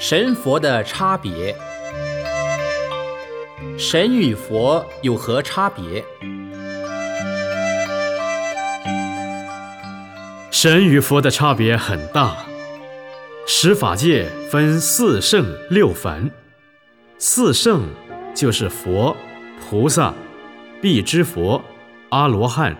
[0.00, 1.54] 神佛的差别，
[3.78, 6.02] 神与佛有何差别？
[10.50, 12.34] 神与佛的差别很大。
[13.46, 16.30] 十法界分四圣六凡，
[17.18, 17.82] 四圣
[18.34, 19.14] 就是佛、
[19.60, 20.14] 菩萨、
[20.80, 21.62] 辟支佛、
[22.08, 22.72] 阿罗汉；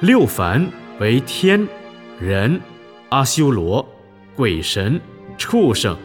[0.00, 1.68] 六凡为天、
[2.18, 2.60] 人、
[3.10, 3.88] 阿修罗、
[4.34, 5.00] 鬼神。
[5.36, 5.96] 畜生、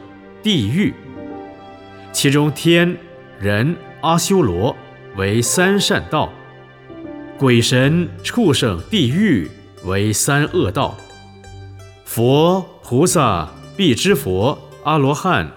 [0.41, 0.93] 地狱，
[2.11, 2.97] 其中天、
[3.39, 4.75] 人、阿修罗
[5.15, 6.29] 为三善道；
[7.37, 9.49] 鬼神、畜生、地狱
[9.85, 10.97] 为三恶道。
[12.05, 15.51] 佛、菩萨、辟支佛、阿罗汉，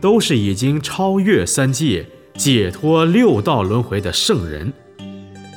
[0.00, 4.72] 都是已经超越三界、解脱六道轮回的圣人，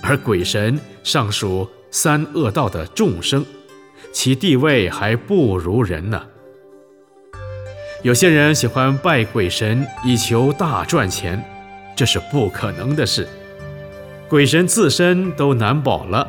[0.02, 3.45] 而鬼神尚属三恶道的众生，
[4.11, 6.23] 其地位还不如人呢。
[8.03, 11.43] 有些人喜欢拜鬼神以求大赚钱，
[11.95, 13.27] 这是不可能的事。
[14.30, 16.27] 鬼神自身都难保了，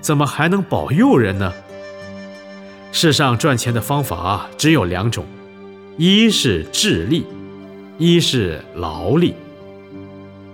[0.00, 1.52] 怎么还能保佑人呢？
[2.92, 5.26] 世上赚钱的方法只有两种：
[5.98, 7.26] 一是智力，
[7.98, 9.34] 一是劳力。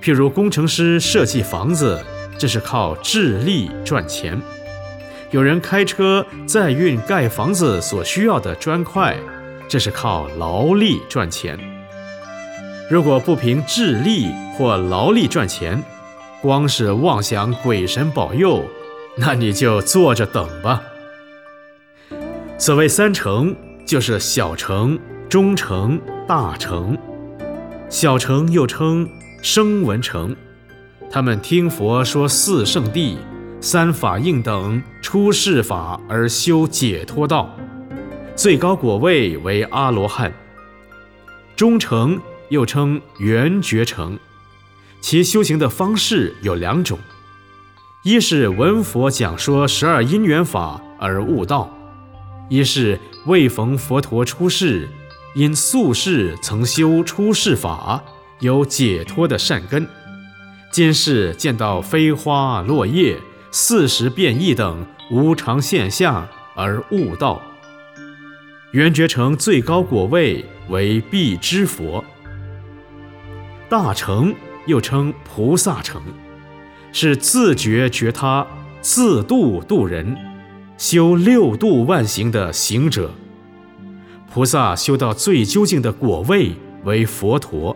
[0.03, 2.03] 譬如工程师设计房子，
[2.37, 4.37] 这是靠智力赚钱；
[5.31, 9.17] 有人开车载运盖房子所需要的砖块。
[9.69, 11.59] 这是靠劳力赚钱。
[12.91, 15.83] 如果不凭智力或劳力赚钱，
[16.41, 18.65] 光是妄想鬼神保佑，
[19.17, 20.83] 那你就坐着等吧。
[22.57, 26.97] 所谓三成，就是小成、中成、大成。
[27.91, 29.09] 小成又称
[29.43, 30.35] 声闻成，
[31.11, 33.17] 他们听佛说四圣谛、
[33.61, 37.55] 三法印等出世法而修解脱道。
[38.39, 40.33] 最高果位为阿罗汉，
[41.57, 44.17] 中成又称圆觉成，
[45.01, 47.01] 其修行的方式有两种：
[48.05, 51.69] 一是闻佛讲说十二因缘法而悟道；
[52.49, 54.89] 一是未逢佛陀出世，
[55.35, 58.01] 因宿世曾修出世法，
[58.39, 59.85] 有解脱的善根，
[60.71, 63.19] 今世见到飞花落叶、
[63.51, 67.43] 四时变异等无常现象而悟道。
[68.73, 72.05] 圆觉成最高果位为必知佛，
[73.67, 74.35] 大成
[74.67, 76.03] 又称菩萨成，
[76.93, 78.47] 是自觉觉他、
[78.83, 80.15] 自度度人、
[80.77, 83.11] 修六度万行的行者。
[84.31, 86.53] 菩萨修到最究竟的果位
[86.85, 87.75] 为佛陀。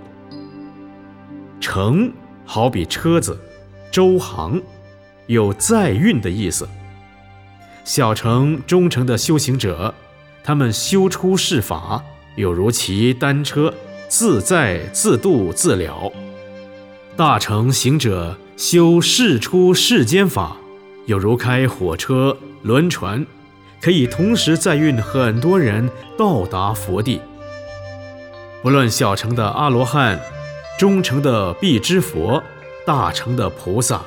[1.58, 2.12] 成
[2.44, 3.40] 好比车子、
[3.90, 4.60] 周行，
[5.26, 6.68] 有载运的意思。
[7.82, 9.94] 小成、中成的修行者。
[10.44, 12.02] 他们修出世法，
[12.34, 13.72] 有如骑单车，
[14.08, 16.10] 自在自度自了；
[17.16, 20.56] 大乘行者修世出世间法，
[21.06, 23.24] 有如开火车、轮船，
[23.80, 25.88] 可以同时载运很多人
[26.18, 27.20] 到达佛地。
[28.62, 30.20] 不论小乘的阿罗汉，
[30.78, 32.42] 中乘的必之佛，
[32.84, 34.02] 大乘的菩萨，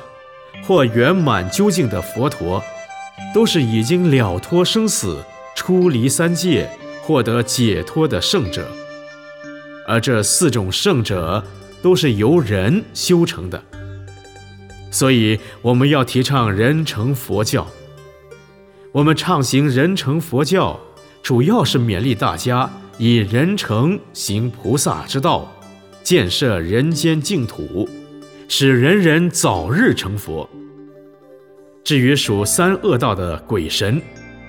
[0.66, 2.62] 或圆满究竟的佛陀，
[3.34, 5.24] 都是已经了脱生死。
[5.66, 6.70] 出离三界，
[7.02, 8.68] 获得解脱的圣者，
[9.84, 11.42] 而这四种圣者
[11.82, 13.60] 都是由人修成的，
[14.92, 17.66] 所以我们要提倡人成佛教。
[18.92, 20.78] 我们畅行人成佛教，
[21.20, 25.52] 主要是勉励大家以人成行菩萨之道，
[26.04, 27.88] 建设人间净土，
[28.46, 30.48] 使人人早日成佛。
[31.82, 34.00] 至于属三恶道的鬼神，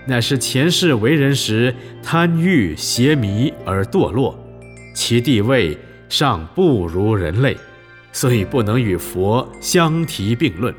[0.08, 4.38] 乃是前世为人时贪欲邪迷而堕落，
[4.96, 7.58] 其地位尚不如人类，
[8.14, 10.74] 所以不能与佛相提并论。